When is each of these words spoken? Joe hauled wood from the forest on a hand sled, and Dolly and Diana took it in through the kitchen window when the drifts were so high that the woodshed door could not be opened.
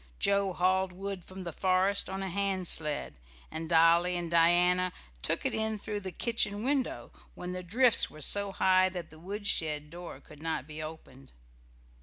Joe 0.17 0.53
hauled 0.53 0.93
wood 0.93 1.23
from 1.23 1.43
the 1.43 1.53
forest 1.53 2.09
on 2.09 2.23
a 2.23 2.27
hand 2.29 2.67
sled, 2.67 3.19
and 3.51 3.69
Dolly 3.69 4.17
and 4.17 4.31
Diana 4.31 4.91
took 5.21 5.45
it 5.45 5.53
in 5.53 5.77
through 5.77 5.99
the 5.99 6.11
kitchen 6.11 6.63
window 6.63 7.11
when 7.35 7.51
the 7.51 7.61
drifts 7.61 8.09
were 8.09 8.19
so 8.19 8.51
high 8.51 8.89
that 8.89 9.11
the 9.11 9.19
woodshed 9.19 9.91
door 9.91 10.19
could 10.19 10.41
not 10.41 10.65
be 10.65 10.81
opened. 10.81 11.33